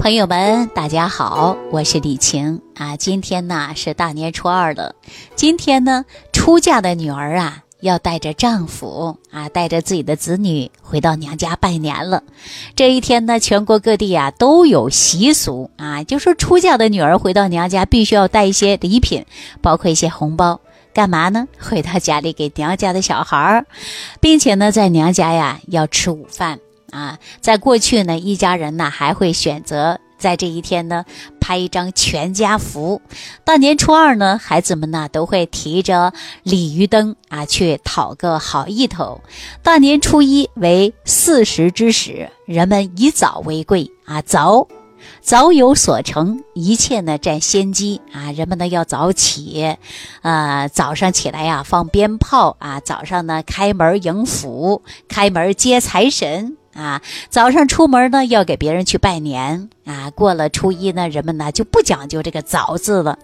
[0.00, 2.96] 朋友们，大家好，我是李晴啊。
[2.96, 4.94] 今天呢是大年初二了，
[5.34, 12.22] 今天呢出嫁的女儿啊要带着丈夫啊，带着自己的子女回到娘家拜年了。
[12.74, 19.26] 这一天呢，全国各地啊都有习俗啊，就说出嫁的女儿回到娘家必须要带一些礼品，
[19.60, 20.58] 包括一些红包，
[20.94, 21.46] 干嘛呢？
[21.58, 23.66] 回到家里给娘家的小孩儿，
[24.18, 26.58] 并且呢在娘家呀要吃午饭。
[26.90, 31.04] 啊，在过去呢，一家人呢还会选择在这一天呢
[31.40, 33.00] 拍一张全家福。
[33.44, 39.20] 大年初二呢，孩子们呢都会提着鲤鱼灯啊去讨个好意头。
[39.62, 44.68] 大年初一为巳时之始，人们以早为贵啊，早
[45.22, 48.30] 早有所成，一切呢占先机啊。
[48.32, 49.76] 人们呢要早起，
[50.20, 56.58] 呃，早上起来呀放鞭炮啊，早上呢开门迎福，开门接财神。
[56.80, 60.08] 啊，早上出门呢，要给别人去拜年啊。
[60.10, 63.18] 过了初一呢，人们呢就不讲究这个早字了，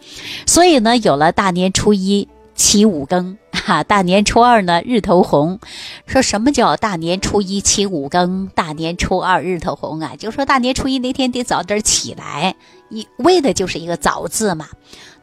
[0.47, 5.59] 所以呢，有了大年初一起五更，哈，大年初二呢日头红。
[6.07, 10.13] 说什么叫大年初一起五更，大年初二日头红啊？
[10.19, 12.55] 就说大年初一那天得早点起来，
[12.91, 14.69] 一为的就是一个早字嘛。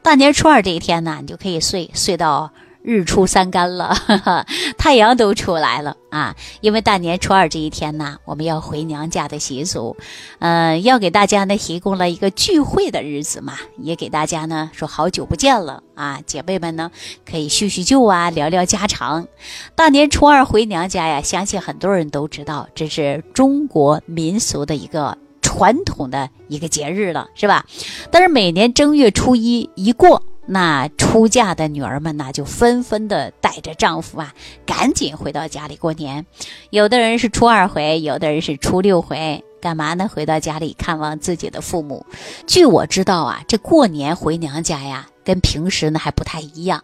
[0.02, 2.52] 大年初二这一天呢，你就可以睡睡到。
[2.84, 3.96] 日出三竿了，
[4.78, 6.36] 太阳都出来了啊！
[6.60, 9.96] 因为大年初二这一天呢，我们要回娘家的习俗，
[10.40, 16.92] 嗯，要给大家呢提供了一个聚会的日子嘛，也给大家呢说好久不见了啊，姐妹们呢
[17.26, 19.28] 可以叙叙旧啊，聊聊家常。
[19.76, 27.66] 大年初二回娘家呀，相信很多人都知道，这是中国民俗的一个传统的一个节日了，是吧？
[28.12, 30.22] 但是每年正月初一一过。
[30.46, 34.34] 那出嫁的女儿们呢，就纷纷的带着丈夫啊，
[34.66, 36.26] 赶紧回到家里过年。
[36.70, 40.10] 有的人是初二回，有的人是初六回，干嘛呢？
[40.14, 42.06] 回到家里看望自己的父母。
[42.46, 46.84] 据我知道啊，这过年回娘家呀，跟平时呢还不太一样。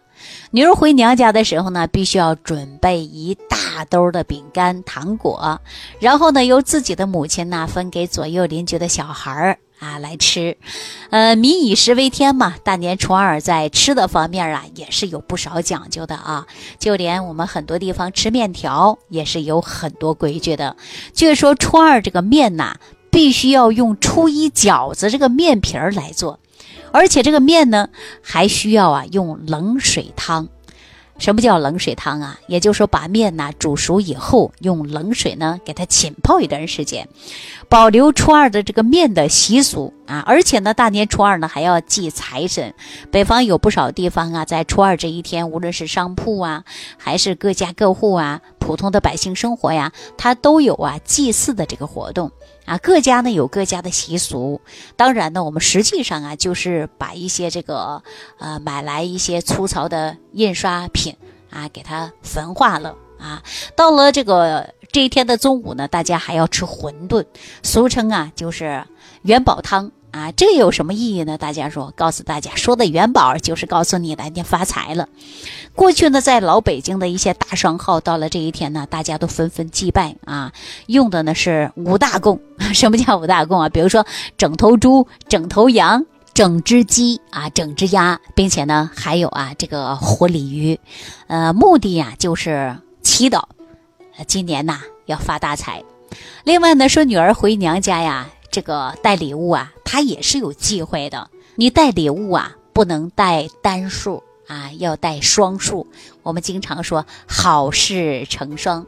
[0.50, 5.60] 女儿回娘家的时候呢，必须要准备一大兜的饼干、糖果，
[5.98, 9.58] 然后呢，由自己的母亲呢分给左右邻居的小孩儿。
[9.80, 10.58] 啊，来吃，
[11.08, 12.54] 呃，民以食为天嘛。
[12.62, 16.46] 大年初二在吃的方面啊，也是有不少讲究的啊。
[16.78, 20.76] 就连我们很多地方吃面条也是有很多规矩的。
[21.14, 22.76] 据说初二这个面呐，
[23.10, 26.38] 必须要用初一饺子这个面皮儿来做，
[26.92, 27.88] 而且这个面呢，
[28.22, 30.48] 还需要啊用冷水汤。
[31.20, 32.40] 什么叫冷水汤啊？
[32.48, 37.06] 也就是说，把面呢煮熟以后，用冷水呢给它浸泡一段时间，
[37.68, 40.24] 保留初二的这个面的习俗啊。
[40.26, 42.74] 而且呢，大年初二呢还要祭财神。
[43.12, 46.64] 北方有不少地方啊，在初二这一天，无论是商铺啊，
[46.98, 52.30] 还是各家各户啊，普通的百姓生活呀，它都有啊祭祀的这个活动。
[52.66, 54.60] 啊，各家呢有各家的习俗，
[54.94, 58.00] 当然呢，我们实际上啊，就是把一些这个
[58.38, 61.16] 呃买来一些粗糙的印刷品
[61.50, 63.42] 啊，给它焚化了啊。
[63.74, 67.24] 到了这个这一天的中午呢，大家还要吃馄饨，
[67.64, 68.84] 俗称啊就是
[69.22, 69.90] 元宝汤。
[70.12, 71.38] 啊，这有什么意义呢？
[71.38, 75.08] 大家说，告诉大家，说的元宝就是告诉你来年发财了。
[75.74, 80.52] 过去呢，在老北京的一些大商号，到了这一天呢，大家都纷纷祭拜啊，
[80.86, 82.40] 用的呢是五大供。
[82.74, 83.68] 什么叫五大供啊？
[83.68, 84.04] 比如说
[84.36, 86.04] 整头猪、整头羊、
[86.34, 90.80] 整只鸡啊、整只鸭，并且呢还有啊这个活鲤鱼，
[91.28, 93.44] 呃，目的呀就是祈祷，
[94.26, 95.84] 今年呐要发大财。
[96.42, 98.28] 另外呢，说女儿回娘家呀。
[98.50, 101.30] 这个带礼物啊，它也是有忌讳的。
[101.54, 105.86] 你带礼物啊，不能带单数啊，要带双数。
[106.22, 108.86] 我们经常说好事成双。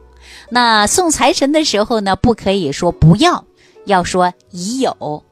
[0.49, 3.45] 那送财神的时候呢，不可以说不要，
[3.85, 5.23] 要说已有。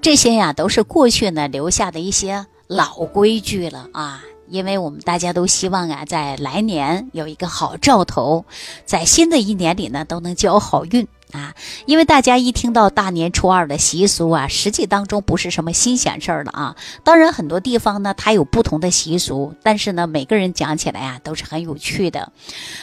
[0.00, 4.24] 这些呀，都是过去呢留下的一些老规矩了啊。
[4.48, 8.44] 因为我们大家都希望啊，在来年有一个好兆头，
[8.84, 11.06] 在新的一年里呢，都能交好运。
[11.32, 11.54] 啊，
[11.86, 16.76] 因为大家一听到大年初二的习俗啊，实际当中不是什么新鲜事儿了啊。
[17.02, 22.32] 当然，很多地方呢，它有不同的习俗，但是呢，每个人讲起来啊，都是很有趣的。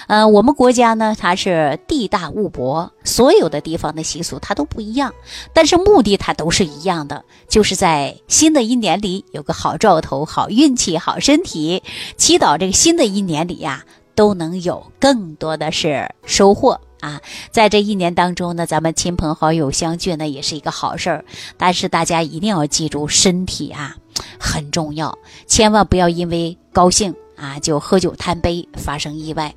[0.08, 5.14] 呃，我们国家呢，它是地大物博，所有的地方的习俗它都不一样，
[5.54, 11.84] 但是目的它都是一样的，就是在新的一年里有个好兆头、好运气、好身体，
[12.18, 13.84] 祈祷这个新的一年里呀，
[14.16, 16.80] 都能有更多的是收获。
[17.00, 21.26] 啊，在这一年当中呢，咱们亲朋好友相聚呢，也是一个好事儿。
[21.58, 23.96] 但是大家一定要记住，身体啊
[24.40, 25.18] 很重要，
[25.48, 29.54] 千万不要因为高兴啊就喝酒贪杯，发生意外。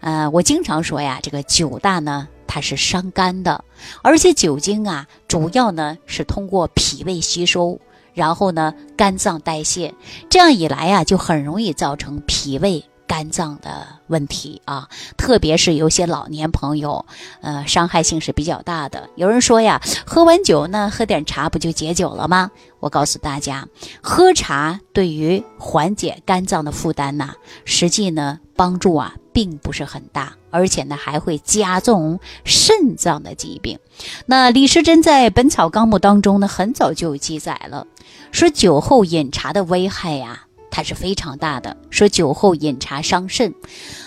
[0.00, 2.28] 呃，我经常说呀，这个酒大呢。
[2.48, 3.62] 它是伤肝的，
[4.02, 7.78] 而且酒精啊，主要呢是通过脾胃吸收，
[8.14, 9.92] 然后呢肝脏代谢，
[10.30, 12.82] 这样一来啊，就很容易造成脾胃。
[13.06, 17.06] 肝脏的问题啊，特别是有些老年朋友，
[17.40, 19.08] 呃，伤害性是比较大的。
[19.14, 22.50] 有人说呀，喝完酒呢，喝点茶不就解酒了吗？
[22.80, 23.66] 我告诉大家，
[24.02, 33.78] 喝茶对于缓解肝脏的负担呐，实际呢帮助啊并不是很大，而且呢还会加重肾脏的疾病。
[34.26, 37.86] 那李时珍在《本草纲目》当中呢，很早就有记载了，
[38.30, 40.45] 说酒后饮茶的危害呀。
[40.76, 43.54] 它是非常大的，说酒后饮茶伤肾，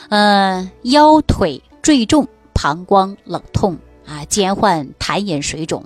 [0.10, 3.76] 呃，腰腿坠重，膀胱冷痛
[4.06, 5.84] 啊，兼患痰饮水肿、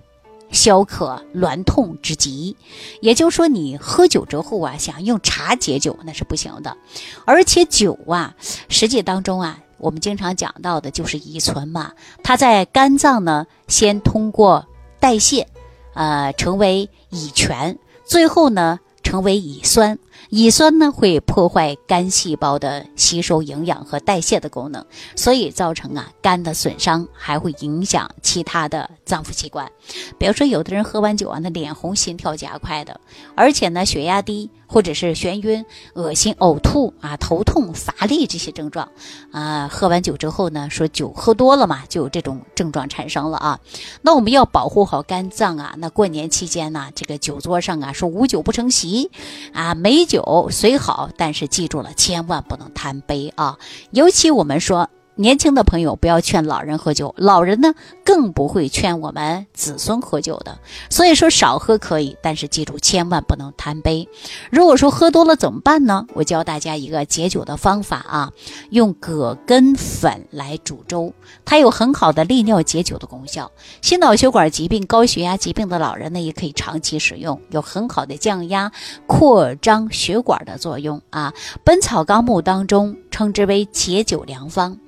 [0.52, 2.58] 消渴挛痛之疾。
[3.00, 6.76] 也就是说，你喝酒之后啊，想用茶解酒那是不行的。
[7.24, 8.36] 而且酒啊，
[8.68, 11.94] 实际当中啊，我们经常讲到的就是乙醇嘛，
[12.24, 14.68] 它在肝脏呢，先通过
[15.00, 15.48] 代谢，
[15.94, 18.82] 呃，成为乙醛，最后呢，
[19.14, 20.00] 成为乙酸。
[20.30, 24.84] 乙酸呢会破坏肝细胞的吸收营养和代谢的功能，
[25.16, 29.72] 所以造成啊肝的损伤，还会影响其他的脏腑器官。
[30.18, 33.00] 比如说，有的人喝完酒啊，那脸红、心跳加快的，
[33.36, 34.50] 而且呢血压低。
[34.74, 38.90] 或者是眩晕、恶心、呕吐啊、头痛、乏力这些症状
[39.32, 43.60] 啊，喝完酒之后呢，说酒喝多了嘛，就有这种症状产生了啊。
[44.02, 45.76] 那我们要保护好肝脏啊。
[45.78, 49.12] 那过年期间呢，这个酒桌上啊，说无酒不成席
[49.54, 53.60] 啊，美酒虽好，但是记住了，千万不能贪杯啊。
[53.92, 54.90] 尤其我们说。
[55.16, 60.58] 年轻的朋友不要劝老人喝酒，老人呢更不会劝我们子孙喝酒的。
[60.90, 64.10] 所以说少喝可以，但是记住千万不能贪杯。
[64.50, 66.08] 如果说喝多了怎么办呢？
[66.14, 68.32] 我教大家一个解酒的方法啊，
[68.72, 71.14] 用葛根粉来煮粥，
[71.46, 73.52] 它有很好的利尿解酒的功效。
[73.84, 78.72] 心脑血管疾病、高血压疾病的老人呢，也可以长期使用，有很好的降压、
[79.06, 81.32] 扩张血管的作用啊。
[81.64, 84.80] 《本草纲目》当中称之为解酒良方。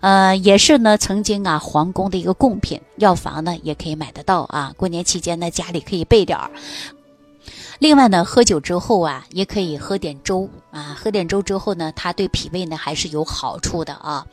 [0.00, 4.72] 呃，也是呢，曾经啊，皇宫的一个贡品，药房呢也可以买得到啊。
[4.76, 6.50] 过年期间呢，家里可以备点儿。
[7.82, 10.96] 另外呢，喝酒之后啊，也可以喝点粥啊。
[10.96, 14.24] 喝点粥之后呢，它对脾胃呢还是有好处的啊。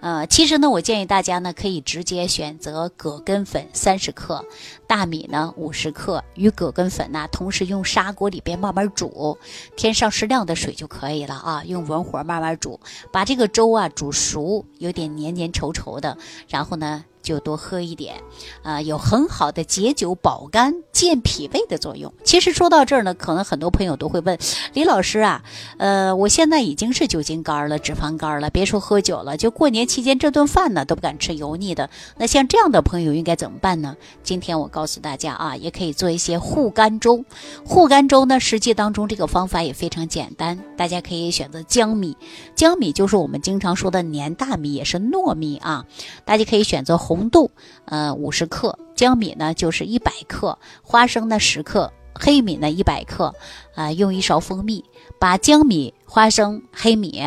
[0.00, 4.44] 呃，其实呢，我建议大家呢可以直接选择葛根粉三十克，
[4.88, 9.38] 大米呢五十克，与葛根粉呢同时用砂锅里边慢慢煮，
[9.76, 11.62] 添上适量的水就可以了啊。
[11.64, 12.80] 用文火慢慢煮，
[13.12, 16.18] 把这个粥啊煮熟，有点黏黏稠稠的，
[16.48, 17.04] 然后呢。
[17.22, 18.22] 就多喝一点，
[18.62, 22.14] 啊，有很好的解酒、保肝、健脾胃的作用。
[22.22, 24.38] 其实说到这呢，可能很多朋友都会问
[24.74, 25.42] 李老师啊，
[25.78, 31.90] 呃，我现在已经是酒精肝了、脂肪肝了，别说喝酒了，就过年期间这顿饭呢都不敢吃油腻的。
[32.16, 33.96] 那像这样的朋友应该怎么办呢？
[34.22, 37.24] 今天我告诉大家啊，也可以做一些护肝粥。
[37.64, 42.16] 护肝粥呢，实际当中这个方法也非常简单，大家可以选择江米，
[42.54, 45.84] 江米就是我们经常说的黏大米，也是糯米啊，
[46.24, 47.16] 大家可以选择红。
[47.16, 47.50] 红豆，
[47.86, 53.34] 呃，五十克；江米呢，就是一百克；花生呢，十克；黑米呢，一百克。
[53.74, 54.82] 啊，用一勺蜂蜜，
[55.18, 57.20] 把江米、花生、黑米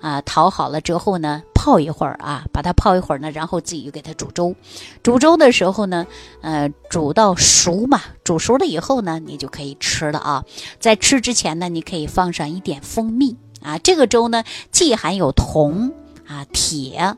[0.00, 4.54] 啊淘好了之后呢，泡一会儿啊，把它泡一会儿呢，然后自己就给它煮粥。
[5.02, 6.06] 煮粥的时候呢，
[6.42, 10.44] 呃，煮到熟嘛，煮熟了以后呢，你就可以吃了啊。
[10.78, 13.78] 在吃之前呢，你可以放上一点蜂蜜啊。
[13.78, 15.92] 这个粥呢，既含有铜
[16.28, 17.16] 啊、铁、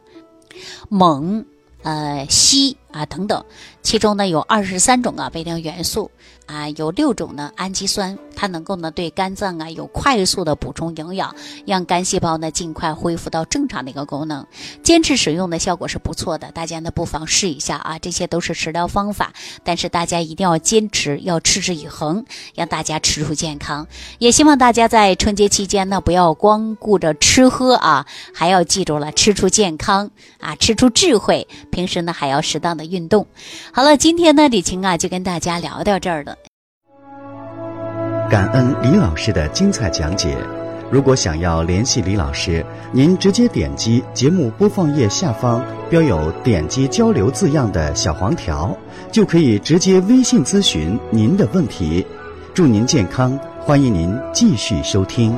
[0.89, 1.45] 锰。
[1.83, 3.45] 呃，硒啊等等，
[3.83, 6.11] 其中呢有二十三种啊微量元素。
[6.47, 14.47] 啊，有六种呢氨基酸，它能够呢对肝脏啊有快速的补充营养，让肝细胞呢尽快恢复到正常的一个功能。
[14.83, 17.99] 坚持使用的效果是不错的，大家呢不妨试一下啊。
[17.99, 23.87] 这些都是食疗方法，但是大家一定要坚持，要持之以恒，让大家吃出健康。
[24.19, 31.47] 也希望大家在春节期间呢不要光顾着吃喝啊，还要记住了吃出健康啊，吃出智慧。
[31.71, 33.27] 平时呢还要适当的运动。
[33.75, 36.37] 好了，今天呢李晴啊就跟大家聊到这儿了。
[38.31, 40.39] 感恩李老师的精彩讲解。
[40.91, 48.75] 如果想要联系李老师，您直接点击节目播放页下方标有“点击交流”字样的小黄条，
[49.13, 52.07] 就可以直接微信咨询您的问题。
[52.55, 55.37] 祝您健康，欢迎您继续收听。